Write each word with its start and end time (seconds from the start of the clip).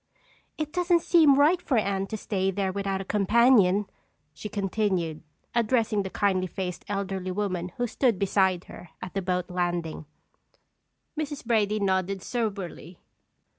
"It 0.57 0.73
doesn't 0.73 1.03
seem 1.03 1.35
right 1.37 1.61
for 1.61 1.77
Anne 1.77 2.07
to 2.07 2.17
stay 2.17 2.49
there 2.49 2.71
without 2.71 3.01
a 3.01 3.05
companion," 3.05 3.85
she 4.33 4.49
continued, 4.49 5.21
addressing 5.53 6.01
the 6.01 6.09
kindly 6.09 6.47
faced, 6.47 6.83
elderly 6.89 7.29
woman 7.29 7.69
who 7.77 7.85
stood 7.85 8.17
beside 8.17 8.63
her 8.63 8.89
at 8.99 9.13
the 9.13 9.21
boat 9.21 9.51
landing. 9.51 10.07
Mrs. 11.15 11.45
Brady 11.45 11.79
nodded 11.79 12.23
soberly. 12.23 12.97